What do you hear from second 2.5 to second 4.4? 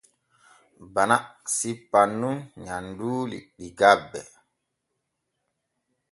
nyamduuli ɗi gabbe.